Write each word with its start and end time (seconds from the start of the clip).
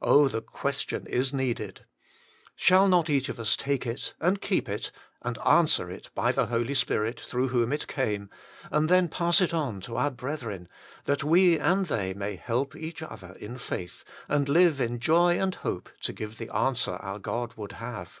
Oh, 0.00 0.28
the 0.28 0.40
question 0.40 1.04
is 1.08 1.34
needed! 1.34 1.84
Shall 2.54 2.86
not 2.88 3.10
each 3.10 3.28
of 3.28 3.40
us 3.40 3.56
take 3.56 3.84
it, 3.88 4.14
and 4.20 4.40
keep 4.40 4.68
it, 4.68 4.92
and 5.22 5.36
answer 5.38 5.90
it 5.90 6.10
by 6.14 6.30
the 6.30 6.46
Holy 6.46 6.74
Spirit 6.74 7.18
through 7.18 7.48
whom 7.48 7.72
it 7.72 7.88
came, 7.88 8.30
and 8.70 8.88
then 8.88 9.08
pass 9.08 9.40
it 9.40 9.52
on 9.52 9.80
to 9.80 9.96
our 9.96 10.12
brethren, 10.12 10.68
that 11.06 11.24
we 11.24 11.58
and 11.58 11.86
they 11.86 12.14
may 12.14 12.36
help 12.36 12.76
each 12.76 13.02
other 13.02 13.32
in 13.40 13.58
faith, 13.58 14.04
and 14.28 14.48
live 14.48 14.80
in 14.80 15.00
joy 15.00 15.40
and 15.40 15.56
hope 15.56 15.90
to 16.02 16.12
give 16.12 16.38
the 16.38 16.54
answer 16.54 16.92
our 16.94 17.18
God 17.18 17.54
would 17.54 17.72
have 17.72 18.20